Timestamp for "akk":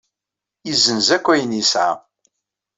1.15-1.25